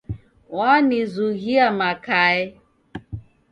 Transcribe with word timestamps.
Wanizughia 0.57 1.65
makae. 1.79 2.43